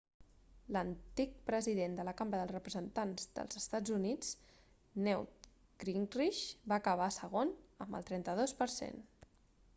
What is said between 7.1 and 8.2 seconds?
segon amb el